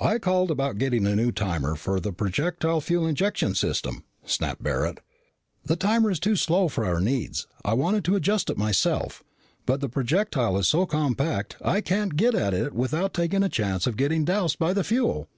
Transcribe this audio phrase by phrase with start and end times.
[0.00, 4.98] "I called about getting a new timer for the projectile fuel injection system," snapped Barret.
[5.64, 7.46] "The timer is too slow for our needs.
[7.64, 9.22] I wanted to adjust it myself,
[9.66, 13.86] but the projectile is so compact, I can't get at it without taking a chance
[13.86, 15.28] of getting doused by the fuel."